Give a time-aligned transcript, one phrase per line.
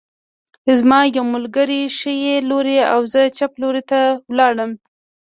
[0.79, 2.15] زما یو ملګری ښي
[2.49, 3.99] لور او زه چپ لور ته
[4.37, 4.71] لاړم